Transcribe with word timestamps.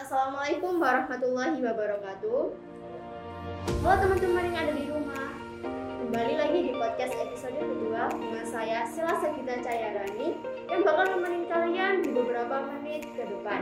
Assalamualaikum 0.00 0.80
warahmatullahi 0.80 1.60
wabarakatuh. 1.60 2.40
Halo 3.84 3.94
teman-teman 4.00 4.48
yang 4.48 4.56
ada 4.56 4.72
di 4.72 4.88
rumah. 4.88 5.28
Kembali 6.00 6.40
lagi 6.40 6.58
di 6.64 6.72
podcast 6.72 7.12
episode 7.20 7.60
kedua 7.60 8.08
dengan 8.08 8.44
saya 8.48 8.88
Sela 8.88 9.20
Sagita 9.20 9.60
Cahyarani 9.60 10.40
yang 10.72 10.80
bakal 10.88 11.04
nemenin 11.04 11.44
kalian 11.52 12.00
di 12.00 12.16
beberapa 12.16 12.64
menit 12.72 13.12
ke 13.12 13.28
depan. 13.28 13.60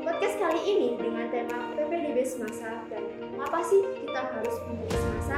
Podcast 0.00 0.40
kali 0.40 0.60
ini 0.64 0.88
dengan 0.96 1.28
tema 1.28 1.68
PPDB 1.76 2.24
semasa 2.24 2.88
dan 2.88 3.12
mengapa 3.36 3.60
sih 3.60 3.84
kita 4.08 4.32
harus 4.32 4.56
menjadi 4.72 4.96
semasa? 5.04 5.36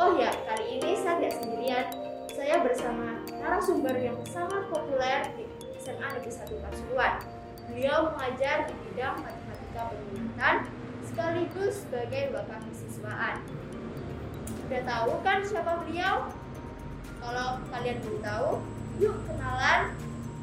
Oh 0.00 0.16
ya, 0.16 0.32
kali 0.48 0.80
ini 0.80 0.96
saya 0.96 1.20
tidak 1.20 1.36
sendirian. 1.36 1.86
Saya 2.32 2.64
bersama 2.64 3.20
narasumber 3.44 3.92
yang 4.00 4.16
sangat 4.24 4.72
populer 4.72 5.28
di 5.36 5.44
SMA 5.76 6.16
Negeri 6.16 6.32
1 6.32 6.64
Pasuruan. 6.64 7.43
Beliau 7.64 8.12
mengajar 8.12 8.68
di 8.68 8.74
bidang 8.84 9.16
matematika 9.24 9.82
peminatan 9.88 10.56
sekaligus 11.08 11.74
sebagai 11.86 12.36
bapak 12.36 12.60
kesiswaan. 12.68 13.40
Udah 14.68 14.82
tahu 14.84 15.12
kan 15.24 15.38
siapa 15.44 15.80
beliau? 15.80 16.28
Kalau 17.24 17.48
kalian 17.72 17.96
belum 18.04 18.20
tahu, 18.20 18.50
yuk 19.00 19.16
kenalan 19.24 19.96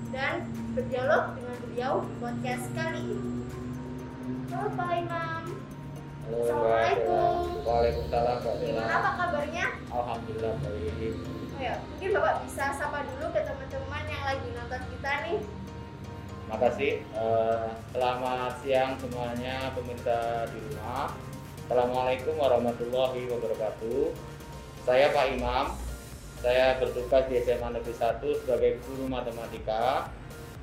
dan 0.09 0.49
berdialog 0.73 1.38
dengan 1.38 1.57
beliau 1.70 1.94
di 2.09 2.13
podcast 2.17 2.66
kali 2.73 3.02
ini. 3.05 3.33
Halo 4.49 4.67
Pak 4.73 4.89
Imam. 4.97 5.41
Halo, 6.25 6.38
Assalamualaikum. 6.41 7.44
Waalaikumsalam. 7.61 8.38
Gimana 8.41 8.94
apa 8.97 9.09
kabarnya? 9.22 9.66
Alhamdulillah 9.94 10.53
baik. 10.66 11.13
Oh 11.53 11.61
ya, 11.61 11.75
mungkin 11.85 12.09
Bapak 12.17 12.35
bisa 12.49 12.66
sapa 12.73 13.05
dulu 13.05 13.30
ke 13.30 13.41
teman-teman 13.45 14.03
yang 14.09 14.23
lagi 14.25 14.47
nonton 14.58 14.81
kita 14.89 15.11
nih. 15.30 15.39
Makasih. 16.51 16.99
Eh, 16.99 17.67
selamat 17.95 18.59
siang 18.59 18.99
semuanya 18.99 19.71
pemirsa 19.71 20.43
di 20.51 20.59
rumah. 20.59 21.07
Assalamualaikum 21.63 22.35
warahmatullahi 22.35 23.23
wabarakatuh. 23.31 24.11
Saya 24.83 25.16
Pak 25.16 25.31
Imam. 25.31 25.71
Saya 26.43 26.75
bertugas 26.75 27.23
di 27.31 27.39
SMA 27.39 27.71
Negeri 27.71 27.95
1 27.95 28.43
sebagai 28.43 28.83
guru 28.83 29.08
matematika 29.08 30.11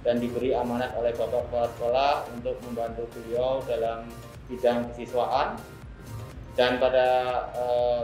dan 0.05 0.21
diberi 0.21 0.53
amanat 0.53 0.93
oleh 0.93 1.17
Bapak 1.17 1.49
Kepala 1.49 1.69
Sekolah 1.73 2.13
untuk 2.37 2.61
membantu 2.69 3.09
beliau 3.17 3.65
dalam 3.65 4.13
bidang 4.53 4.93
kesiswaan. 4.93 5.57
Dan 6.53 6.77
pada 6.77 7.09
eh, 7.57 8.03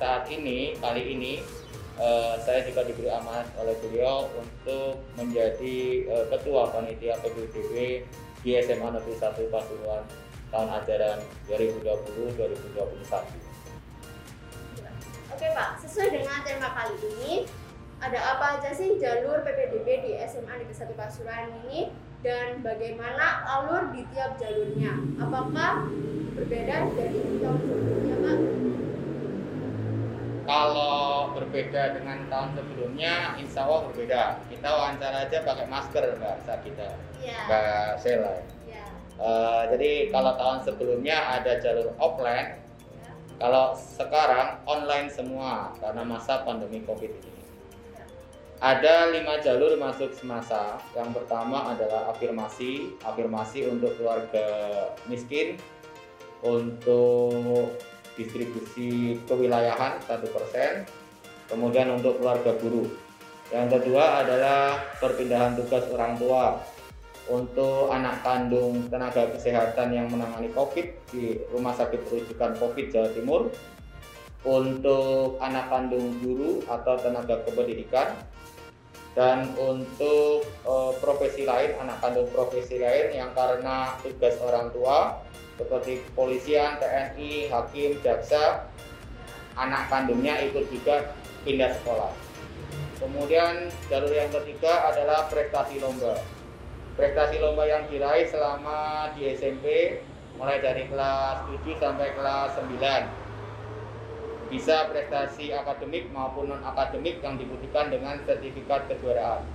saat 0.00 0.32
ini, 0.32 0.80
kali 0.80 1.12
ini 1.12 1.44
Eh, 2.02 2.34
saya 2.42 2.66
juga 2.66 2.82
diberi 2.82 3.06
amanat 3.06 3.46
oleh 3.62 3.78
beliau 3.78 4.26
untuk 4.34 4.98
menjadi 5.14 6.02
eh, 6.10 6.24
ketua 6.34 6.66
panitia 6.74 7.14
PBBW 7.22 8.02
di 8.42 8.50
SMA 8.58 8.90
Negeri 8.90 9.14
1 9.22 9.38
Pasuruan 9.46 10.02
tahun 10.50 10.82
ajaran 10.82 11.22
2020-2021. 11.46 13.06
Oke 15.30 15.46
Pak, 15.54 15.78
sesuai 15.86 16.10
dengan 16.10 16.42
tema 16.42 16.74
kali 16.74 16.98
ini, 17.06 17.46
ada 18.02 18.18
apa 18.34 18.58
aja 18.58 18.74
sih 18.74 18.98
jalur 18.98 19.46
PPDB 19.46 19.86
di 20.02 20.18
SMA 20.26 20.58
Negeri 20.58 20.74
1 20.74 20.98
Pasuruan 20.98 21.54
ini 21.62 21.94
dan 22.26 22.66
bagaimana 22.66 23.46
alur 23.46 23.94
di 23.94 24.02
tiap 24.10 24.42
jalurnya? 24.42 24.98
Apakah 25.22 25.86
berbeda 26.34 26.82
dari 26.98 27.20
tahun 27.38 27.58
sebelumnya 27.62 28.16
Pak? 28.26 28.38
Kalau 30.42 31.30
berbeda 31.38 31.94
dengan 31.94 32.26
tahun 32.26 32.50
sebelumnya, 32.58 33.38
insya 33.38 33.62
Allah 33.62 33.86
berbeda. 33.90 34.22
Kita 34.50 34.68
wawancara 34.68 35.16
aja 35.30 35.38
pakai 35.46 35.66
masker, 35.70 36.18
Mbak 36.18 36.36
Sakita, 36.42 36.88
Iya. 37.22 37.38
Mbak 37.46 37.88
Sela. 38.02 38.34
Iya. 38.66 38.84
Eh, 39.22 39.62
jadi 39.70 39.90
kalau 40.10 40.32
tahun 40.34 40.58
sebelumnya 40.66 41.18
ada 41.38 41.62
jalur 41.62 41.94
offline, 42.02 42.58
Ya. 42.58 43.10
kalau 43.38 43.78
sekarang 43.78 44.58
online 44.66 45.06
semua 45.06 45.70
karena 45.78 46.02
masa 46.02 46.42
pandemi 46.42 46.82
COVID 46.82 47.12
ini. 47.22 47.30
Ada 48.62 49.10
lima 49.10 49.42
jalur 49.42 49.74
masuk 49.74 50.14
semasa. 50.14 50.78
Yang 50.94 51.18
pertama 51.18 51.74
adalah 51.74 52.14
afirmasi, 52.14 52.94
afirmasi 53.02 53.66
untuk 53.66 53.98
keluarga 53.98 54.46
miskin, 55.10 55.58
untuk 56.46 57.74
distribusi 58.16 59.18
kewilayahan 59.24 60.00
1%, 60.04 60.88
kemudian 61.48 61.88
untuk 61.92 62.20
keluarga 62.20 62.52
guru. 62.60 62.88
Yang 63.52 63.80
kedua 63.80 64.24
adalah 64.24 64.80
perpindahan 64.96 65.56
tugas 65.56 65.84
orang 65.92 66.16
tua 66.16 66.56
untuk 67.28 67.92
anak 67.92 68.24
kandung 68.24 68.88
tenaga 68.88 69.28
kesehatan 69.30 69.94
yang 69.94 70.08
menangani 70.08 70.50
COVID 70.56 70.86
di 71.12 71.38
Rumah 71.52 71.76
Sakit 71.76 72.00
Rujukan 72.08 72.58
COVID 72.58 72.86
Jawa 72.90 73.08
Timur, 73.12 73.42
untuk 74.42 75.38
anak 75.38 75.70
kandung 75.70 76.18
guru 76.18 76.64
atau 76.66 76.98
tenaga 76.98 77.44
kependidikan, 77.46 78.18
dan 79.12 79.52
untuk 79.60 80.48
eh, 80.64 80.92
profesi 80.98 81.44
lain, 81.44 81.76
anak 81.78 82.00
kandung 82.00 82.28
profesi 82.32 82.80
lain 82.80 83.12
yang 83.12 83.30
karena 83.36 83.94
tugas 84.00 84.34
orang 84.40 84.72
tua 84.72 85.20
seperti 85.56 86.04
kepolisian, 86.10 86.80
TNI, 86.80 87.48
hakim, 87.52 88.00
jaksa, 88.00 88.68
anak 89.56 89.88
kandungnya 89.92 90.40
ikut 90.48 90.68
juga 90.72 91.12
pindah 91.44 91.72
sekolah. 91.82 92.12
Kemudian 93.02 93.66
jalur 93.90 94.14
yang 94.14 94.30
ketiga 94.30 94.88
adalah 94.94 95.26
prestasi 95.26 95.82
lomba. 95.82 96.22
Prestasi 96.94 97.42
lomba 97.42 97.66
yang 97.66 97.88
diraih 97.90 98.30
selama 98.30 99.10
di 99.18 99.32
SMP 99.34 99.98
mulai 100.38 100.62
dari 100.62 100.86
kelas 100.86 101.44
7 101.50 101.82
sampai 101.82 102.08
kelas 102.14 102.50
9 102.62 103.22
bisa 104.52 104.84
prestasi 104.92 105.48
akademik 105.48 106.12
maupun 106.12 106.52
non 106.52 106.60
akademik 106.60 107.24
yang 107.24 107.40
dibuktikan 107.40 107.88
dengan 107.88 108.20
sertifikat 108.28 108.84
kejuaraan. 108.84 109.48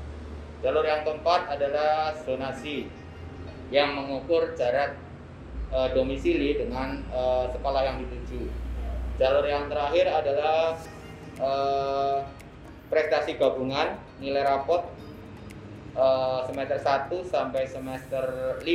Jalur 0.66 0.82
yang 0.82 1.06
keempat 1.06 1.54
adalah 1.54 2.18
zonasi 2.26 2.90
yang 3.70 3.94
mengukur 3.94 4.58
jarak 4.58 4.98
eh, 5.72 5.90
domisili 5.96 6.58
dengan 6.58 7.02
eh, 7.12 7.46
sekolah 7.52 7.82
yang 7.84 7.98
dituju. 8.04 8.48
Jalur 9.18 9.46
yang 9.50 9.66
terakhir 9.68 10.06
adalah 10.12 10.78
eh, 11.42 12.18
prestasi 12.88 13.36
gabungan 13.36 14.00
nilai 14.22 14.44
rapot 14.46 14.86
eh, 15.96 16.40
semester 16.48 16.80
1 16.80 17.10
sampai 17.28 17.64
semester 17.68 18.26
5 18.62 18.66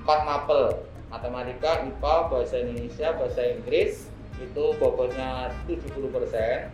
4 0.00 0.28
mapel 0.28 0.86
matematika, 1.10 1.82
IPA, 1.82 2.14
bahasa 2.30 2.54
Indonesia, 2.62 3.08
bahasa 3.18 3.42
Inggris 3.50 4.06
itu 4.40 4.64
bobotnya 4.80 5.52
70% 5.68 6.70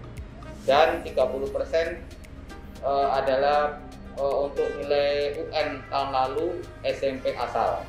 dan 0.68 0.88
30% 1.02 1.08
eh, 2.84 3.08
adalah 3.10 3.80
eh, 4.14 4.36
untuk 4.46 4.68
nilai 4.78 5.34
UN 5.40 5.82
tahun 5.90 6.10
lalu 6.12 6.46
SMP 6.84 7.32
asal. 7.34 7.82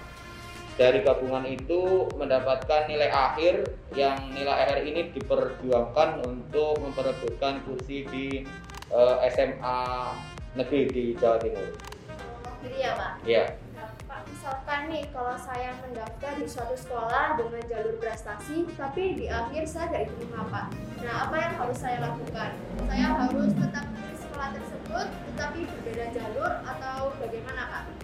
Dari 0.78 1.02
gabungan 1.02 1.42
itu 1.50 2.06
mendapatkan 2.22 2.86
nilai 2.86 3.10
akhir 3.10 3.66
yang 3.98 4.14
nilai 4.30 4.62
akhir 4.62 4.86
ini 4.86 5.10
diperjuangkan 5.10 6.22
untuk 6.22 6.78
memperebutkan 6.78 7.66
kursi 7.66 8.06
di 8.06 8.46
eh, 8.94 9.16
SMA 9.34 9.82
negeri 10.54 10.86
di 10.94 11.06
Jawa 11.18 11.42
Timur. 11.42 11.74
Jadi 12.62 12.78
ya 12.78 12.94
Pak. 12.94 13.12
Ya. 13.26 13.44
Nah, 13.74 13.90
Pak, 14.06 14.22
misalkan 14.30 14.94
nih 14.94 15.10
kalau 15.10 15.34
saya 15.34 15.74
mendaftar 15.82 16.32
di 16.38 16.46
suatu 16.46 16.78
sekolah 16.78 17.42
dengan 17.42 17.64
jalur 17.66 17.98
prestasi, 17.98 18.70
tapi 18.78 19.18
di 19.18 19.26
akhir 19.34 19.66
saya 19.66 19.90
tidak 19.90 20.14
diterima 20.14 20.46
Pak. 20.46 20.66
Nah, 21.02 21.16
apa 21.26 21.36
yang 21.42 21.54
harus 21.58 21.78
saya 21.82 21.98
lakukan? 22.06 22.54
Saya 22.86 23.08
harus 23.18 23.50
tetap 23.50 23.86
di 23.98 24.14
sekolah 24.14 24.50
tersebut, 24.54 25.08
tetapi 25.10 25.60
berbeda 25.66 26.06
jalur 26.14 26.52
atau 26.70 27.18
bagaimana 27.18 27.62
Pak? 27.66 27.97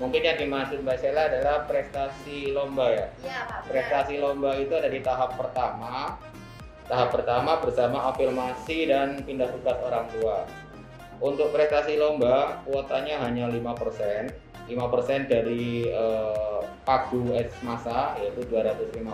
Mungkin 0.00 0.24
yang 0.24 0.40
dimaksud 0.40 0.80
Mbak 0.80 0.96
Sela 0.96 1.28
adalah 1.28 1.68
prestasi 1.68 2.56
lomba 2.56 2.88
ya. 2.88 3.06
Iya 3.20 3.38
Pak. 3.44 3.68
Prestasi 3.68 4.16
lomba 4.16 4.56
itu 4.56 4.72
ada 4.72 4.88
di 4.88 5.04
tahap 5.04 5.36
pertama. 5.36 6.16
Tahap 6.88 7.12
pertama 7.12 7.60
bersama 7.60 8.08
afirmasi 8.08 8.88
dan 8.88 9.20
pindah 9.28 9.52
tugas 9.52 9.76
orang 9.84 10.08
tua. 10.16 10.48
Untuk 11.20 11.52
prestasi 11.52 12.00
lomba 12.00 12.64
kuotanya 12.64 13.20
hanya 13.28 13.52
5%. 13.52 14.72
5% 14.72 15.28
dari 15.28 15.84
eh, 15.84 16.60
pagu 16.88 17.36
S 17.36 17.52
masa 17.60 18.16
yaitu 18.24 18.40
252. 18.48 19.04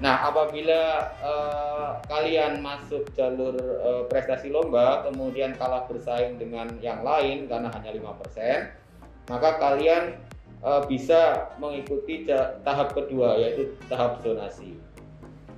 Nah, 0.00 0.16
apabila 0.24 1.12
eh, 1.20 1.90
kalian 2.08 2.64
masuk 2.64 3.12
jalur 3.12 3.60
eh, 3.60 4.04
prestasi 4.08 4.48
lomba 4.48 5.04
kemudian 5.04 5.52
kalah 5.60 5.84
bersaing 5.84 6.40
dengan 6.40 6.72
yang 6.80 7.04
lain 7.04 7.44
karena 7.44 7.68
hanya 7.68 7.92
5%, 7.92 8.85
maka 9.26 9.58
kalian 9.58 10.18
eh, 10.62 10.82
bisa 10.86 11.50
mengikuti 11.58 12.26
tahap 12.62 12.94
kedua 12.94 13.38
yaitu 13.38 13.74
tahap 13.90 14.22
zonasi. 14.22 14.78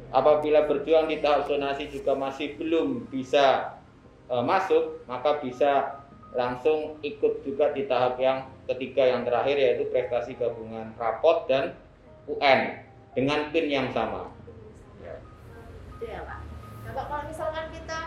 Apabila 0.08 0.64
berjuang 0.64 1.12
di 1.12 1.20
tahap 1.20 1.44
zonasi 1.44 1.92
juga 1.92 2.16
masih 2.16 2.56
belum 2.56 3.08
bisa 3.12 3.76
eh, 4.32 4.44
masuk, 4.44 5.04
maka 5.04 5.40
bisa 5.40 6.00
langsung 6.36 7.00
ikut 7.00 7.40
juga 7.44 7.72
di 7.72 7.88
tahap 7.88 8.20
yang 8.20 8.44
ketiga 8.68 9.16
yang 9.16 9.24
terakhir 9.24 9.56
yaitu 9.56 9.88
prestasi 9.88 10.36
gabungan 10.36 10.92
rapot 11.00 11.48
dan 11.48 11.72
UN 12.28 12.84
dengan 13.16 13.48
PIN 13.48 13.66
yang 13.72 13.88
sama. 13.96 14.28
Ya. 15.00 15.16
Ya 16.04 16.20
Pak. 16.20 16.38
Nah 16.84 16.92
Pak 16.92 17.04
kalau 17.08 17.24
misalkan 17.24 17.66
kita 17.72 17.98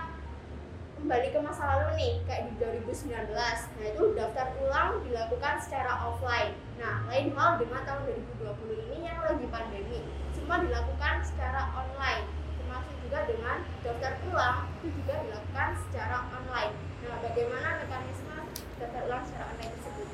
kembali 1.01 1.33
ke 1.33 1.39
masa 1.42 1.65
lalu 1.65 1.98
nih 1.98 2.13
kayak 2.30 2.45
di 2.45 2.53
2019 2.62 3.33
nah 3.33 3.86
itu 3.89 4.03
daftar 4.13 4.53
ulang 4.62 5.01
dilakukan 5.01 5.57
secara 5.57 5.98
offline. 6.06 6.53
Nah 6.77 7.09
lain 7.09 7.33
hal 7.33 7.57
dengan 7.57 7.81
tahun 7.89 8.06
2020 8.38 8.86
ini 8.86 9.09
yang 9.09 9.25
lagi 9.25 9.45
pandemi. 9.50 10.06
Semua 10.38 10.62
dilakukan 10.62 11.25
secara 11.25 11.74
online. 11.74 12.30
Termasuk 12.62 12.95
juga 13.01 13.19
dengan 13.25 13.57
daftar 13.81 14.13
ulang 14.30 14.57
itu 14.77 14.88
juga 15.01 15.13
dilakukan 15.25 15.69
secara 15.89 16.18
online. 16.38 16.74
Nah 17.01 17.15
bagaimana 17.25 17.68
mekanisme 17.81 18.38
daftar 18.77 19.01
ulang 19.09 19.24
secara 19.25 19.45
online 19.57 19.71
tersebut? 19.74 20.07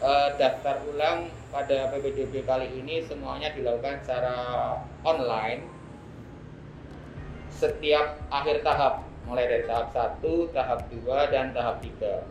Uh, 0.00 0.28
daftar 0.36 0.76
ulang 0.92 1.18
pada 1.48 1.88
PPDB 1.88 2.44
kali 2.44 2.68
ini 2.76 3.00
semuanya 3.00 3.48
dilakukan 3.56 4.04
secara 4.04 4.36
online 5.08 5.64
setiap 7.48 8.16
akhir 8.32 8.64
tahap 8.64 9.09
mulai 9.30 9.46
dari 9.46 9.64
tahap 9.70 9.94
1, 9.94 10.50
tahap 10.50 10.80
2 10.90 11.32
dan 11.32 11.54
tahap 11.54 11.78
3. 11.78 12.26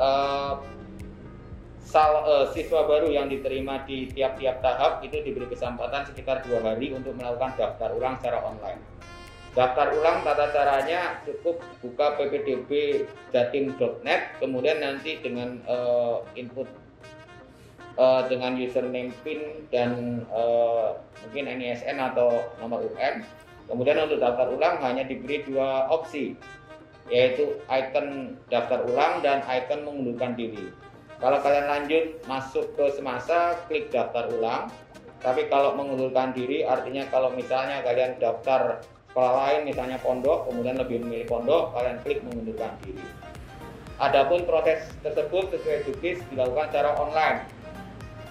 Uh, 0.00 0.56
uh, 1.92 2.46
siswa 2.56 2.88
baru 2.88 3.12
yang 3.12 3.28
diterima 3.28 3.84
di 3.84 4.08
tiap-tiap 4.08 4.64
tahap 4.64 5.04
itu 5.04 5.20
diberi 5.20 5.50
kesempatan 5.50 6.06
sekitar 6.08 6.40
dua 6.46 6.62
hari 6.62 6.94
untuk 6.94 7.12
melakukan 7.18 7.52
daftar 7.58 7.92
ulang 7.92 8.16
secara 8.22 8.40
online. 8.46 8.80
Daftar 9.50 9.98
ulang 9.98 10.22
tata 10.22 10.54
caranya 10.54 11.18
cukup 11.26 11.58
buka 11.82 12.14
ppdb 12.14 12.70
jatim.net 13.34 14.38
kemudian 14.38 14.78
nanti 14.78 15.18
dengan 15.18 15.58
uh, 15.66 16.22
input 16.38 16.70
uh, 17.98 18.30
dengan 18.30 18.54
username 18.54 19.10
PIN 19.26 19.66
dan 19.74 20.22
uh, 20.30 20.94
mungkin 21.26 21.50
NISN 21.50 21.98
atau 21.98 22.46
nomor 22.62 22.86
UN 22.94 23.26
Kemudian 23.70 24.02
untuk 24.02 24.18
daftar 24.18 24.50
ulang 24.50 24.82
hanya 24.82 25.06
diberi 25.06 25.46
dua 25.46 25.86
opsi, 25.94 26.34
yaitu 27.06 27.54
icon 27.70 28.34
daftar 28.50 28.82
ulang 28.90 29.22
dan 29.22 29.46
icon 29.46 29.86
mengundurkan 29.86 30.34
diri. 30.34 30.74
Kalau 31.22 31.38
kalian 31.38 31.70
lanjut 31.70 32.04
masuk 32.26 32.66
ke 32.74 32.90
semasa, 32.98 33.54
klik 33.70 33.94
daftar 33.94 34.26
ulang. 34.34 34.66
Tapi 35.20 35.46
kalau 35.52 35.76
mengundurkan 35.76 36.32
diri, 36.32 36.64
artinya 36.64 37.04
kalau 37.12 37.30
misalnya 37.30 37.84
kalian 37.84 38.16
daftar 38.18 38.80
sekolah 39.12 39.32
lain, 39.36 39.68
misalnya 39.68 40.00
pondok, 40.00 40.48
kemudian 40.48 40.80
lebih 40.80 41.04
memilih 41.04 41.28
pondok, 41.28 41.76
kalian 41.76 42.00
klik 42.02 42.24
mengundurkan 42.24 42.72
diri. 42.82 43.04
Adapun 44.00 44.48
proses 44.48 44.80
tersebut 45.04 45.52
sesuai 45.52 45.78
jukis 45.92 46.24
dilakukan 46.32 46.72
secara 46.72 46.96
online. 46.96 47.38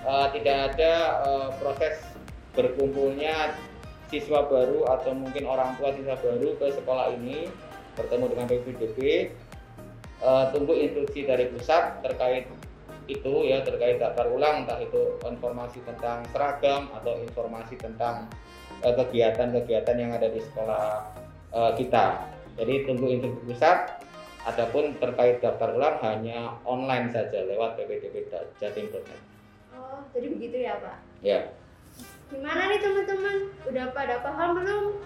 Uh, 0.01 0.27
tidak 0.33 0.74
ada 0.74 0.94
uh, 1.21 1.50
proses 1.62 2.01
berkumpulnya 2.57 3.53
siswa 4.09 4.45
baru 4.50 4.89
atau 4.89 5.13
mungkin 5.13 5.45
orang 5.45 5.77
tua 5.77 5.94
siswa 5.94 6.17
baru 6.17 6.57
ke 6.57 6.73
sekolah 6.73 7.13
ini 7.13 7.47
bertemu 7.94 8.25
dengan 8.33 8.45
PPDB 8.50 9.00
uh, 10.23 10.27
eh, 10.27 10.45
tunggu 10.51 10.73
instruksi 10.75 11.29
dari 11.29 11.47
pusat 11.50 12.01
terkait 12.03 12.50
itu 13.09 13.33
ya 13.50 13.65
terkait 13.65 13.97
daftar 13.97 14.29
ulang 14.29 14.65
entah 14.65 14.77
itu 14.77 15.17
informasi 15.25 15.81
tentang 15.81 16.21
seragam 16.29 16.94
atau 16.94 17.17
informasi 17.17 17.75
tentang 17.81 18.29
eh, 18.85 18.94
kegiatan-kegiatan 18.94 19.95
uh, 19.97 20.01
yang 20.01 20.12
ada 20.13 20.29
di 20.29 20.41
sekolah 20.41 20.83
uh, 21.53 21.71
kita. 21.73 22.21
Jadi 22.57 22.85
tunggu 22.85 23.09
instruksi 23.09 23.44
pusat. 23.50 23.79
Adapun 24.47 24.95
terkait 25.03 25.44
daftar 25.44 25.75
ulang 25.75 26.00
hanya 26.00 26.55
online 26.63 27.12
saja 27.12 27.44
lewat 27.44 27.75
ppdb 27.75 28.31
jatim.net. 28.57 29.19
Oh, 29.75 30.00
jadi 30.15 30.31
begitu 30.31 30.57
ya 30.63 30.79
Pak? 30.79 30.97
Ya. 31.19 31.51
Gimana 32.29 32.69
nih 32.69 32.77
teman-teman? 32.77 33.37
Udah 33.65 33.89
pada 33.89 34.21
paham 34.21 34.61
belum? 34.61 35.01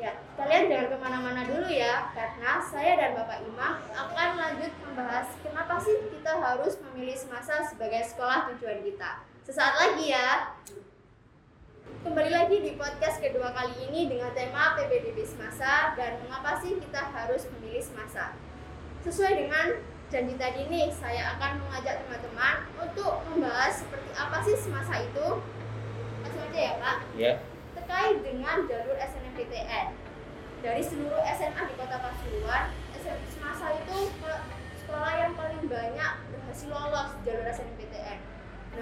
Ya, 0.00 0.16
kalian 0.40 0.72
jangan 0.72 0.88
ke 0.88 0.96
mana-mana 0.96 1.44
dulu 1.44 1.68
ya, 1.68 2.08
karena 2.16 2.56
saya 2.56 2.96
dan 2.96 3.12
Bapak 3.12 3.44
Imam 3.44 3.76
akan 3.92 4.28
lanjut 4.40 4.72
membahas 4.80 5.28
kenapa 5.44 5.76
sih 5.76 6.00
kita 6.08 6.40
harus 6.40 6.80
memilih 6.80 7.12
semasa 7.12 7.60
sebagai 7.60 8.00
sekolah 8.08 8.48
tujuan 8.48 8.80
kita. 8.80 9.20
Sesaat 9.44 9.76
lagi 9.76 10.16
ya. 10.16 10.56
Kembali 12.00 12.32
lagi 12.32 12.56
di 12.64 12.72
podcast 12.80 13.20
kedua 13.20 13.52
kali 13.52 13.76
ini 13.92 14.08
dengan 14.08 14.32
tema 14.32 14.72
PBDB 14.80 15.20
Semasa 15.20 15.92
dan 15.92 16.24
mengapa 16.24 16.56
sih 16.64 16.80
kita 16.80 17.12
harus 17.12 17.44
memilih 17.52 17.84
semasa. 17.84 18.32
Sesuai 19.04 19.44
dengan 19.44 19.76
janji 20.08 20.40
tadi 20.40 20.64
nih, 20.72 20.88
saya 20.88 21.36
akan 21.36 21.60
mengajak 21.60 22.00
teman-teman 22.00 22.64
untuk 22.80 23.20
membahas 23.28 23.84
seperti 23.84 24.08
apa 24.16 24.40
sih 24.40 24.56
semasa 24.56 25.04
itu, 25.04 25.44
aja 26.50 26.58
ya 26.58 26.72
Pak. 26.82 26.96
Ya. 27.14 27.32
Terkait 27.78 28.18
dengan 28.26 28.56
jalur 28.66 28.98
SNMPTN. 28.98 29.86
Dari 30.60 30.82
seluruh 30.84 31.22
SMA 31.24 31.62
di 31.70 31.74
Kota 31.78 31.96
Pasuruan, 32.02 32.74
SMA 32.98 33.28
semasa 33.32 33.66
itu 33.78 33.98
sekolah 34.84 35.12
yang 35.14 35.32
paling 35.38 35.62
banyak 35.70 36.12
berhasil 36.34 36.68
lolos 36.68 37.10
jalur 37.22 37.46
SNMPTN. 37.46 38.18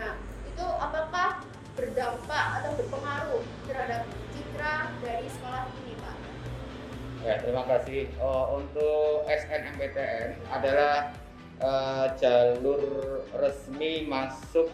Nah, 0.00 0.16
itu 0.48 0.64
apakah 0.64 1.44
berdampak 1.76 2.44
atau 2.58 2.70
berpengaruh 2.74 3.44
terhadap 3.70 4.02
citra 4.34 4.90
dari 5.04 5.28
sekolah 5.30 5.62
ini, 5.84 5.94
Pak? 6.02 6.16
Ya, 7.22 7.34
terima 7.38 7.62
kasih. 7.68 8.10
Oh, 8.18 8.58
untuk 8.58 9.28
SNMPTN 9.28 10.40
adalah 10.50 11.14
uh, 11.62 12.10
jalur 12.18 12.82
resmi 13.38 14.08
masuk 14.08 14.66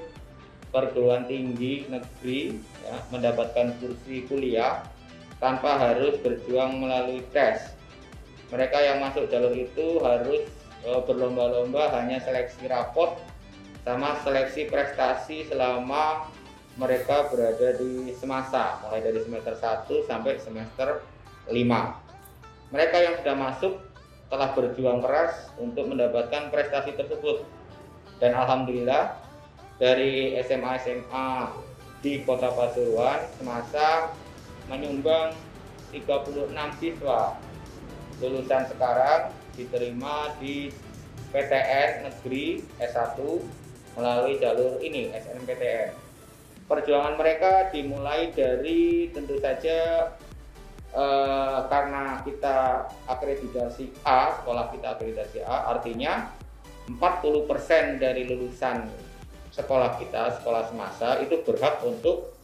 perguruan 0.74 1.30
tinggi 1.30 1.86
negeri 1.86 2.58
ya, 2.82 2.98
mendapatkan 3.14 3.78
kursi 3.78 4.26
kuliah 4.26 4.82
tanpa 5.38 5.78
harus 5.78 6.18
berjuang 6.18 6.82
melalui 6.82 7.22
tes. 7.30 7.78
Mereka 8.50 8.74
yang 8.82 8.98
masuk 8.98 9.30
jalur 9.30 9.54
itu 9.54 10.02
harus 10.02 10.42
e, 10.82 10.90
berlomba-lomba 11.06 11.94
hanya 11.94 12.18
seleksi 12.18 12.66
rapot 12.66 13.14
sama 13.86 14.18
seleksi 14.26 14.66
prestasi 14.66 15.46
selama 15.46 16.26
mereka 16.74 17.30
berada 17.30 17.78
di 17.78 18.10
semasa 18.18 18.82
mulai 18.82 18.98
dari 18.98 19.22
semester 19.22 19.54
1 19.54 20.10
sampai 20.10 20.42
semester 20.42 21.06
5. 21.46 21.54
Mereka 22.74 22.96
yang 22.98 23.14
sudah 23.22 23.36
masuk 23.38 23.72
telah 24.26 24.50
berjuang 24.58 24.98
keras 24.98 25.54
untuk 25.62 25.86
mendapatkan 25.86 26.50
prestasi 26.50 26.98
tersebut. 26.98 27.46
Dan 28.18 28.34
alhamdulillah 28.34 29.14
dari 29.78 30.38
SMA 30.46 30.78
SMA 30.78 31.50
di 32.04 32.22
Kota 32.22 32.52
Pasuruan 32.52 33.26
semasa 33.40 34.12
menyumbang 34.70 35.34
36 35.90 36.52
siswa 36.80 37.34
lulusan 38.22 38.62
sekarang 38.70 39.34
diterima 39.54 40.34
di 40.38 40.70
PTN 41.34 42.06
Negeri 42.06 42.62
S1 42.78 43.18
melalui 43.98 44.38
jalur 44.38 44.78
ini 44.82 45.10
SNPTN. 45.10 45.94
Perjuangan 46.70 47.18
mereka 47.18 47.70
dimulai 47.74 48.30
dari 48.30 49.10
tentu 49.10 49.38
saja 49.42 50.10
eh, 50.94 51.58
karena 51.66 52.22
kita 52.22 52.88
akreditasi 53.10 53.90
A, 54.06 54.38
sekolah 54.42 54.70
kita 54.70 54.94
akreditasi 54.94 55.38
A, 55.42 55.74
artinya 55.74 56.30
40% 56.86 58.02
dari 58.02 58.28
lulusan 58.30 59.03
sekolah 59.54 60.02
kita, 60.02 60.42
sekolah 60.42 60.66
semasa 60.66 61.22
itu 61.22 61.38
berhak 61.46 61.78
untuk 61.86 62.34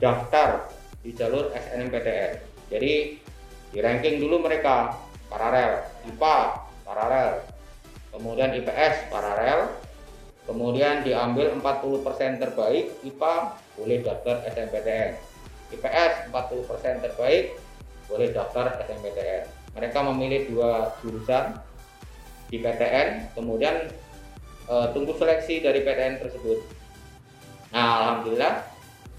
daftar 0.00 0.72
di 1.04 1.12
jalur 1.12 1.52
SNMPTN. 1.52 2.32
Jadi 2.72 2.92
di 3.70 3.78
ranking 3.78 4.16
dulu 4.18 4.40
mereka 4.40 4.96
paralel, 5.28 5.84
IPA 6.08 6.36
paralel, 6.82 7.30
kemudian 8.08 8.56
IPS 8.56 9.12
paralel, 9.12 9.68
kemudian 10.48 11.04
diambil 11.04 11.52
40% 11.60 12.40
terbaik 12.40 12.96
IPA 13.04 13.34
boleh 13.76 13.98
daftar 14.00 14.34
SNMPTN. 14.48 15.10
IPS 15.76 16.32
40% 16.32 17.04
terbaik 17.04 17.44
boleh 18.08 18.28
daftar 18.32 18.80
SNMPTN. 18.80 19.44
Mereka 19.76 19.98
memilih 20.08 20.48
dua 20.48 20.96
jurusan 21.04 21.60
di 22.48 22.62
PTN, 22.62 23.36
kemudian 23.36 23.92
uh, 24.70 24.90
tunggu 24.94 25.14
seleksi 25.18 25.62
dari 25.62 25.82
PTN 25.82 26.22
tersebut. 26.22 26.58
Nah, 27.74 27.90
alhamdulillah 28.02 28.54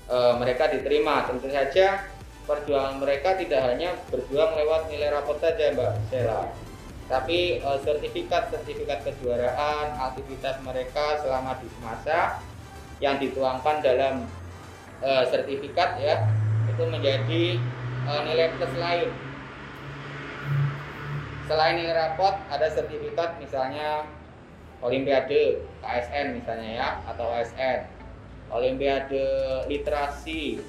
uh, 0.07 0.33
mereka 0.39 0.71
diterima. 0.71 1.27
Tentu 1.27 1.51
saja 1.51 2.07
perjuangan 2.47 3.03
mereka 3.03 3.35
tidak 3.35 3.61
hanya 3.67 3.95
berjuang 4.07 4.55
lewat 4.55 4.87
nilai 4.87 5.11
rapot 5.11 5.35
saja, 5.39 5.75
Mbak 5.75 5.91
Sela. 6.11 6.47
Tapi 7.07 7.63
uh, 7.63 7.79
sertifikat-sertifikat 7.83 9.03
kejuaraan, 9.07 9.95
aktivitas 10.11 10.59
mereka 10.63 11.23
selama 11.23 11.55
di 11.59 11.67
semasa 11.79 12.39
yang 12.99 13.21
dituangkan 13.21 13.79
dalam 13.79 14.25
uh, 15.01 15.23
sertifikat 15.29 16.01
ya 16.01 16.25
itu 16.67 16.83
menjadi 16.89 17.43
uh, 18.09 18.21
nilai 18.25 18.53
plus 18.57 18.73
lain 18.75 19.09
selain 21.47 21.79
nilai 21.79 21.95
rapot 21.95 22.35
ada 22.51 22.67
sertifikat 22.67 23.39
misalnya 23.39 24.03
Olimpiade 24.81 25.61
KSN 25.81 26.37
misalnya 26.37 26.69
ya 26.69 26.89
atau 27.09 27.25
OSN 27.33 27.79
Olimpiade 28.53 29.25
literasi 29.67 30.61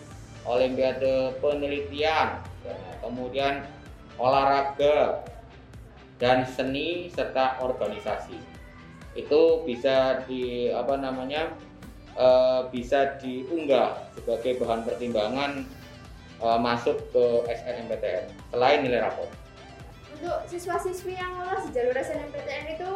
Olimpiade 0.48 1.36
penelitian 1.44 2.40
kemudian 3.04 3.68
olahraga 4.18 5.22
dan 6.18 6.42
seni 6.42 7.06
serta 7.14 7.62
organisasi. 7.62 8.34
Itu 9.14 9.62
bisa 9.62 10.26
di 10.26 10.72
apa 10.74 10.98
namanya 10.98 11.54
e, 12.18 12.28
bisa 12.74 13.18
diunggah 13.22 14.10
sebagai 14.18 14.58
bahan 14.58 14.82
pertimbangan 14.82 15.62
e, 16.42 16.46
masuk 16.58 16.98
ke 17.14 17.26
SNMPTN 17.46 18.24
selain 18.50 18.82
nilai 18.82 19.06
rapor 19.06 19.30
untuk 20.18 20.50
siswa-siswi 20.50 21.14
yang 21.14 21.30
lolos 21.38 21.70
jalur 21.70 21.94
SNMPTN 21.94 22.74
itu 22.74 22.90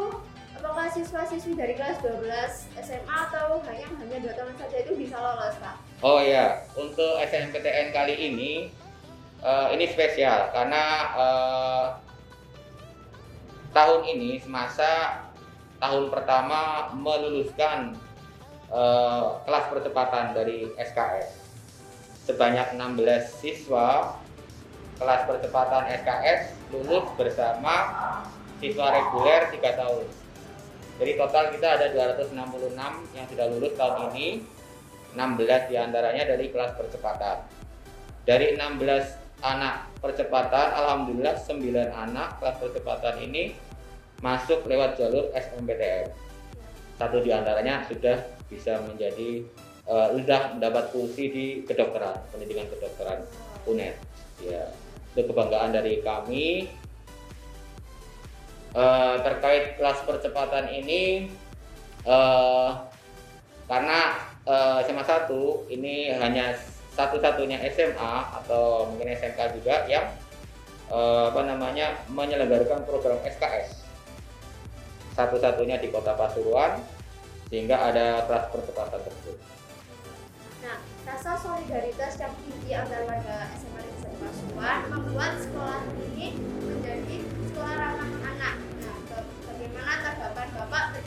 apakah 0.62 0.86
siswa-siswi 0.94 1.58
dari 1.58 1.74
kelas 1.74 1.98
12 2.06 2.22
SMA 2.86 3.16
atau 3.34 3.58
hanya 3.66 3.82
hanya 3.98 4.16
dua 4.22 4.34
tahun 4.38 4.54
saja 4.54 4.76
itu 4.86 4.94
bisa 4.94 5.18
lolos 5.18 5.58
Pak? 5.58 5.74
Oh 6.06 6.22
ya, 6.22 6.62
untuk 6.78 7.18
SNMPTN 7.18 7.90
kali 7.90 8.14
ini 8.14 8.52
uh, 9.42 9.74
ini 9.74 9.90
spesial 9.90 10.54
karena 10.54 10.84
uh, 11.18 11.86
tahun 13.74 14.06
ini 14.06 14.38
semasa 14.38 15.26
tahun 15.82 16.14
pertama 16.14 16.94
meluluskan 16.94 17.98
uh, 18.70 19.42
kelas 19.42 19.66
percepatan 19.66 20.30
dari 20.30 20.70
SKS 20.78 21.42
sebanyak 22.22 22.78
16 22.78 23.02
siswa 23.42 24.14
kelas 25.02 25.26
percepatan 25.26 25.90
SKS 25.90 26.54
lulus 26.70 27.10
bersama 27.18 27.74
siswa 28.62 28.94
reguler 28.94 29.50
3 29.50 29.58
tahun. 29.58 30.21
Jadi 31.00 31.12
total 31.16 31.44
kita 31.52 31.68
ada 31.80 31.86
266 31.92 33.16
yang 33.16 33.26
sudah 33.28 33.46
lulus 33.48 33.72
tahun 33.76 33.96
ini, 34.12 34.26
16 35.16 35.70
di 35.72 35.76
antaranya 35.76 36.24
dari 36.36 36.46
kelas 36.52 36.72
percepatan. 36.76 37.36
Dari 38.22 38.54
16 38.54 39.42
anak 39.42 39.90
percepatan, 39.98 40.66
alhamdulillah 40.72 41.36
9 41.36 41.90
anak 41.90 42.28
kelas 42.38 42.56
percepatan 42.60 43.16
ini 43.24 43.56
masuk 44.22 44.62
lewat 44.68 45.00
jalur 45.00 45.28
SMPTN. 45.34 46.12
Satu 46.96 47.18
di 47.18 47.34
antaranya 47.34 47.82
sudah 47.90 48.22
bisa 48.46 48.78
menjadi 48.86 49.42
uh, 49.90 50.14
mendapat 50.54 50.94
kursi 50.94 51.24
di 51.32 51.46
kedokteran, 51.66 52.14
pendidikan 52.30 52.70
kedokteran 52.70 53.26
UNED. 53.66 53.96
Ya 54.44 54.70
itu 55.12 55.28
kebanggaan 55.28 55.76
dari 55.76 56.00
kami 56.00 56.72
uh, 58.76 59.20
terkait 59.20 59.76
kelas 59.76 60.04
percepatan 60.04 60.68
ini 60.72 61.28
uh, 62.04 62.88
karena 63.68 64.20
uh, 64.44 64.84
SMA 64.84 65.04
1 65.04 65.28
ini 65.72 66.12
hanya 66.16 66.56
satu-satunya 66.92 67.56
SMA 67.72 68.14
atau 68.44 68.92
mungkin 68.92 69.16
SMK 69.16 69.56
juga 69.56 69.88
yang 69.88 70.12
uh, 70.92 71.32
apa 71.32 71.40
namanya 71.48 71.96
menyelenggarakan 72.12 72.84
program 72.84 73.16
SKS 73.24 73.80
satu-satunya 75.16 75.80
di 75.80 75.88
Kota 75.92 76.16
Pasuruan 76.16 76.80
sehingga 77.52 77.76
ada 77.76 78.24
kelas 78.24 78.48
percepatan 78.48 79.00
tersebut. 79.04 79.36
Nah, 80.64 80.80
rasa 81.04 81.36
solidaritas 81.36 82.16
yang 82.16 82.32
tinggi 82.40 82.70
antar 82.72 83.04
warga 83.04 83.52
SMA 83.60 83.80
Negeri 83.84 84.14
Pasuruan 84.24 84.78
membuat 84.88 85.32
sekolah 85.36 85.80
ini 86.16 86.32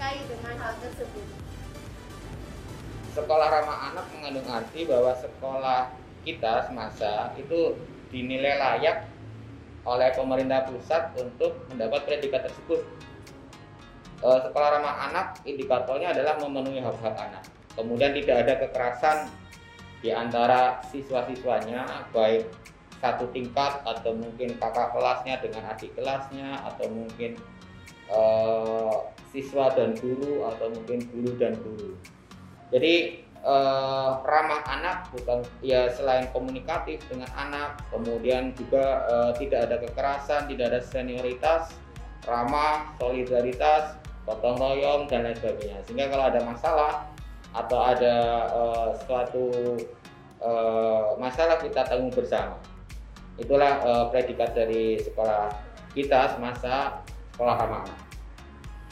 terkait 0.05 0.29
dengan 0.29 0.53
hal 0.62 0.74
tersebut? 0.85 1.25
Sekolah 3.17 3.47
ramah 3.50 3.77
anak 3.89 4.05
mengandung 4.13 4.45
arti 4.45 4.85
bahwa 4.85 5.17
sekolah 5.17 5.81
kita 6.21 6.69
semasa 6.69 7.33
itu 7.41 7.74
dinilai 8.13 8.62
layak 8.62 9.09
oleh 9.81 10.09
pemerintah 10.13 10.69
pusat 10.69 11.09
untuk 11.17 11.57
mendapat 11.74 12.05
predikat 12.05 12.45
tersebut. 12.45 12.85
Eh, 14.21 14.39
sekolah 14.45 14.69
ramah 14.77 15.09
anak 15.09 15.41
indikatornya 15.41 16.13
adalah 16.13 16.38
memenuhi 16.38 16.85
hak-hak 16.85 17.17
anak. 17.17 17.41
Kemudian 17.74 18.13
tidak 18.13 18.45
ada 18.45 18.53
kekerasan 18.62 19.17
di 20.05 20.13
antara 20.13 20.85
siswa-siswanya 20.93 22.05
baik 22.13 22.45
satu 23.01 23.25
tingkat 23.33 23.81
atau 23.81 24.13
mungkin 24.13 24.53
kakak 24.62 24.93
kelasnya 24.93 25.41
dengan 25.41 25.74
adik 25.74 25.97
kelasnya 25.97 26.62
atau 26.62 26.85
mungkin 26.93 27.41
uh, 28.12 29.09
siswa 29.29 29.71
dan 29.75 29.97
guru 30.00 30.47
atau 30.47 30.71
mungkin 30.71 31.05
guru 31.12 31.31
dan 31.35 31.53
guru. 31.59 31.97
Jadi 32.71 33.25
uh, 33.45 34.19
ramah 34.25 34.65
anak 34.65 35.12
bukan 35.13 35.45
ya 35.62 35.91
selain 35.93 36.27
komunikatif 36.33 37.03
dengan 37.07 37.29
anak, 37.38 37.79
kemudian 37.93 38.51
juga 38.57 39.05
uh, 39.05 39.31
tidak 39.38 39.69
ada 39.69 39.77
kekerasan, 39.85 40.50
tidak 40.50 40.65
ada 40.74 40.81
senioritas, 40.81 41.75
ramah, 42.25 42.89
solidaritas, 42.97 44.00
gotong 44.25 44.57
royong 44.57 45.05
dan 45.05 45.29
lain 45.29 45.38
sebagainya. 45.38 45.79
Sehingga 45.85 46.09
kalau 46.09 46.25
ada 46.31 46.41
masalah 46.41 46.93
atau 47.55 47.79
ada 47.79 48.15
uh, 48.51 48.89
suatu 49.05 49.45
uh, 50.41 51.15
masalah 51.21 51.62
kita 51.62 51.85
tanggung 51.85 52.12
bersama. 52.12 52.57
Itulah 53.35 53.83
uh, 53.83 54.05
predikat 54.09 54.55
dari 54.55 55.00
sekolah 55.00 55.51
kita 55.95 56.35
semasa 56.35 57.03
sekolah 57.35 57.55
ramah 57.59 57.83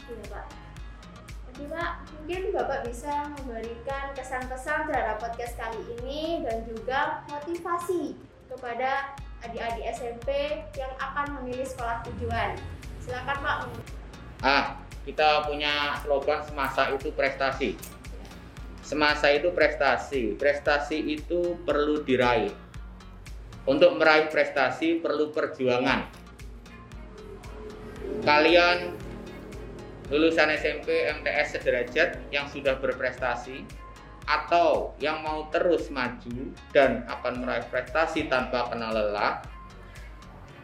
Iya 0.03 0.25
Pak. 0.27 0.45
Jadi 1.53 1.63
Pak, 1.71 1.91
mungkin 2.12 2.41
Bapak 2.51 2.79
bisa 2.83 3.13
memberikan 3.39 4.12
kesan-pesan 4.19 4.91
terhadap 4.91 5.23
podcast 5.23 5.55
kali 5.55 5.79
ini 5.95 6.43
dan 6.43 6.67
juga 6.67 7.23
motivasi 7.31 8.19
kepada 8.51 9.15
adik-adik 9.47 9.85
SMP 9.95 10.59
yang 10.75 10.91
akan 11.00 11.39
memilih 11.39 11.63
sekolah 11.63 12.03
tujuan. 12.12 12.59
Silakan 13.00 13.38
Pak. 13.39 13.57
Ah, 14.43 14.75
kita 15.07 15.47
punya 15.47 15.95
slogan 16.03 16.43
semasa 16.43 16.91
itu 16.91 17.15
prestasi 17.15 17.79
semasa 18.83 19.31
itu 19.31 19.50
prestasi. 19.55 20.35
Prestasi 20.35 21.00
itu 21.17 21.57
perlu 21.63 22.03
diraih. 22.03 22.51
Untuk 23.63 23.95
meraih 23.95 24.27
prestasi 24.27 25.00
perlu 25.00 25.31
perjuangan. 25.31 26.23
Kalian 28.24 28.96
lulusan 30.08 30.48
SMP 30.56 31.12
MTS 31.12 31.60
sederajat 31.60 32.24
yang 32.32 32.48
sudah 32.48 32.80
berprestasi 32.80 33.68
atau 34.24 34.96
yang 35.03 35.20
mau 35.20 35.51
terus 35.51 35.92
maju 35.92 36.56
dan 36.72 37.03
akan 37.12 37.44
meraih 37.44 37.68
prestasi 37.68 38.32
tanpa 38.32 38.72
kenal 38.72 38.96
lelah, 38.96 39.44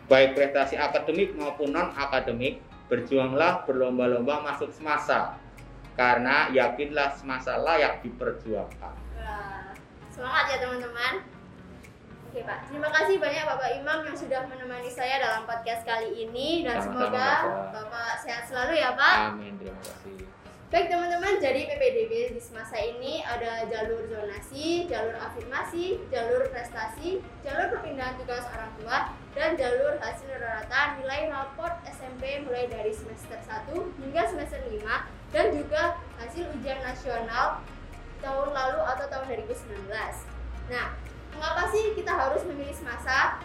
baik 0.08 0.39
prestasi 0.39 0.80
akademik 0.80 1.36
maupun 1.36 1.75
non 1.75 1.92
akademik, 2.00 2.63
berjuanglah 2.88 3.68
berlomba-lomba 3.68 4.39
masuk 4.56 4.72
semasa 4.72 5.36
karena 6.00 6.48
yakinlah 6.56 7.12
semasa 7.20 7.60
layak 7.60 8.00
diperjuangkan. 8.08 8.96
semangat 10.16 10.46
ya 10.56 10.58
teman-teman. 10.63 11.38
Oke 12.29 12.45
Pak, 12.45 12.69
terima 12.69 12.93
kasih 12.93 13.17
banyak 13.17 13.41
Bapak 13.41 13.74
Imam 13.74 14.05
yang 14.05 14.13
sudah 14.13 14.45
menemani 14.45 14.86
saya 14.86 15.17
dalam 15.17 15.50
podcast 15.50 15.81
kali 15.81 16.13
ini 16.13 16.62
dan 16.62 16.77
Sama-sama, 16.77 17.09
semoga 17.09 17.25
Bapak. 17.25 17.69
Bapak 17.74 18.13
sehat 18.21 18.43
selalu 18.45 18.74
ya 18.77 18.93
Pak. 18.93 19.17
Amin, 19.33 19.57
terima 19.57 19.81
kasih. 19.81 20.29
Baik 20.69 20.93
teman-teman, 20.93 21.41
jadi 21.41 21.62
PPDB 21.65 22.38
di 22.38 22.38
semasa 22.38 22.77
ini 22.77 23.25
ada 23.25 23.65
jalur 23.65 24.05
zonasi, 24.05 24.86
jalur 24.86 25.17
afirmasi, 25.17 26.05
jalur 26.13 26.45
prestasi, 26.53 27.17
jalur 27.41 27.65
perpindahan 27.74 28.13
tugas 28.21 28.45
orang 28.53 28.69
tua, 28.77 29.09
dan 29.33 29.57
jalur 29.57 29.98
hasil 29.98 30.29
rata 30.38 31.01
nilai 31.01 31.33
raport 31.33 31.81
SMP 31.89 32.45
mulai 32.45 32.69
dari 32.69 32.93
semester 32.93 33.41
1 33.41 33.74
hingga 34.05 34.21
semester 34.29 34.62
5 34.69 34.86
dan 35.33 35.45
juga 35.50 35.98
hasil 36.21 36.45
ujian 36.62 36.77
nasional 36.86 37.65
tahun 38.21 38.50
lalu 38.53 38.79
atau 38.86 39.05
tahun 39.09 39.25
2019. 39.50 39.89
Nah, 40.69 40.93
mengapa 41.36 41.69
sih 41.69 41.93
kita 41.93 42.12
harus 42.13 42.41
memilih 42.48 42.75
semasa? 42.75 43.41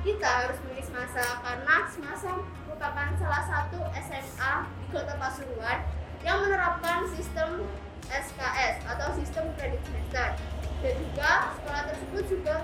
Kita 0.00 0.28
harus 0.48 0.56
memilih 0.64 0.86
semasa 0.86 1.22
karena 1.44 1.76
semasa 1.92 2.28
merupakan 2.64 3.08
salah 3.20 3.42
satu 3.44 3.78
SMA 4.00 4.52
di 4.64 4.86
Kota 4.88 5.14
Pasuruan 5.20 5.84
yang 6.24 6.40
menerapkan 6.40 7.04
sistem 7.12 7.68
SKS 8.08 8.82
atau 8.88 9.08
sistem 9.14 9.52
kredit 9.54 9.80
semester 9.86 10.36
dan 10.80 10.94
juga 10.96 11.30
sekolah 11.60 11.82
tersebut 11.92 12.24
juga 12.26 12.54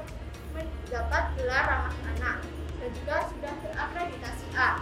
mendapat 0.56 1.24
gelar 1.36 1.64
ramah 1.68 1.96
anak 2.16 2.38
dan 2.80 2.90
juga 2.96 3.16
sudah 3.28 3.52
terakreditasi 3.60 4.46
A. 4.56 4.80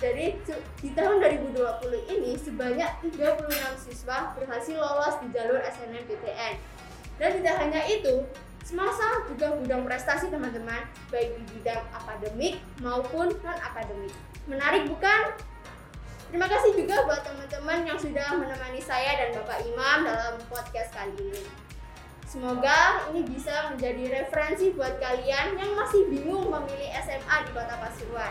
Jadi 0.00 0.40
di 0.80 0.88
tahun 0.96 1.20
2020 1.20 2.08
ini 2.08 2.32
sebanyak 2.40 2.90
36 3.04 3.84
siswa 3.84 4.32
berhasil 4.32 4.76
lolos 4.80 5.20
di 5.20 5.28
jalur 5.36 5.60
SNMPTN. 5.60 6.54
Dan 7.20 7.36
tidak 7.36 7.56
hanya 7.60 7.84
itu, 7.84 8.24
semasa 8.64 9.24
juga 9.26 9.56
gudang 9.56 9.82
prestasi 9.84 10.28
teman-teman, 10.28 10.84
baik 11.08 11.36
di 11.36 11.42
bidang 11.58 11.82
akademik 11.92 12.60
maupun 12.80 13.32
non 13.42 13.58
akademik. 13.60 14.12
Menarik 14.46 14.88
bukan? 14.88 15.36
Terima 16.30 16.46
kasih 16.46 16.78
juga 16.78 17.02
buat 17.02 17.26
teman-teman 17.26 17.82
yang 17.82 17.98
sudah 17.98 18.38
menemani 18.38 18.78
saya 18.78 19.18
dan 19.18 19.34
Bapak 19.34 19.66
Imam 19.66 20.06
dalam 20.06 20.38
podcast 20.46 20.94
kali 20.94 21.18
ini. 21.18 21.42
Semoga 22.30 23.10
ini 23.10 23.26
bisa 23.26 23.74
menjadi 23.74 24.22
referensi 24.22 24.70
buat 24.70 25.02
kalian 25.02 25.58
yang 25.58 25.74
masih 25.74 26.06
bingung 26.06 26.46
memilih 26.46 26.86
SMA 27.02 27.36
di 27.42 27.50
Kota 27.50 27.74
Pasuruan. 27.82 28.30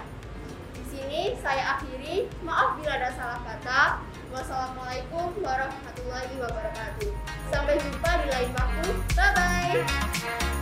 Di 0.71 0.83
sini 0.87 1.35
saya 1.43 1.75
akhiri. 1.75 2.31
Maaf 2.39 2.79
bila 2.79 2.95
ada 2.95 3.11
salah 3.11 3.43
kata. 3.43 3.99
Wassalamualaikum 4.29 5.41
warahmatullahi 5.41 6.33
wabarakatuh. 6.37 7.09
Sampai 7.49 7.81
jumpa 7.81 8.11
di 8.21 8.27
lain 8.29 8.49
waktu. 8.53 8.89
Bye 9.17 9.31
bye. 9.33 10.58